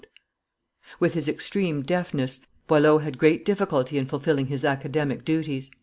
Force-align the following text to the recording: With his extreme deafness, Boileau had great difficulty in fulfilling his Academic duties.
With 0.99 1.13
his 1.13 1.27
extreme 1.29 1.83
deafness, 1.83 2.39
Boileau 2.65 2.97
had 2.97 3.19
great 3.19 3.45
difficulty 3.45 3.99
in 3.99 4.07
fulfilling 4.07 4.47
his 4.47 4.65
Academic 4.65 5.23
duties. 5.23 5.69